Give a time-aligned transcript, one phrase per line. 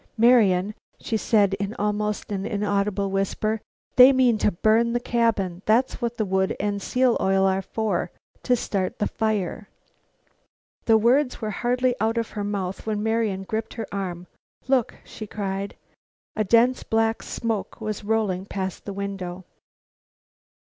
[0.17, 3.61] "Marian!" she said in an almost inaudible whisper,
[3.97, 5.61] "they mean to burn the cabin.
[5.67, 8.09] That's what the wood and oil are for
[8.41, 9.69] to start the fire!"
[10.85, 14.25] The words were hardly out of her mouth when Marian gripped her arm.
[14.67, 15.75] "Look!" she cried.
[16.35, 19.45] A dense black smoke was rolling past the window.